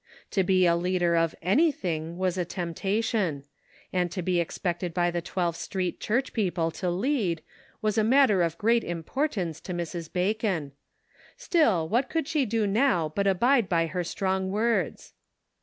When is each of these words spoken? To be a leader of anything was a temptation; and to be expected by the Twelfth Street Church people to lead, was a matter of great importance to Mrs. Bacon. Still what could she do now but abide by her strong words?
To 0.31 0.41
be 0.43 0.65
a 0.65 0.75
leader 0.75 1.15
of 1.15 1.35
anything 1.43 2.17
was 2.17 2.35
a 2.35 2.43
temptation; 2.43 3.43
and 3.93 4.11
to 4.11 4.23
be 4.23 4.39
expected 4.39 4.95
by 4.95 5.11
the 5.11 5.21
Twelfth 5.21 5.59
Street 5.59 5.99
Church 5.99 6.33
people 6.33 6.71
to 6.71 6.89
lead, 6.89 7.43
was 7.83 7.99
a 7.99 8.03
matter 8.03 8.41
of 8.41 8.57
great 8.57 8.83
importance 8.83 9.61
to 9.61 9.75
Mrs. 9.75 10.11
Bacon. 10.11 10.71
Still 11.37 11.87
what 11.87 12.09
could 12.09 12.27
she 12.27 12.47
do 12.47 12.65
now 12.65 13.09
but 13.09 13.27
abide 13.27 13.69
by 13.69 13.85
her 13.85 14.03
strong 14.03 14.49
words? 14.49 15.13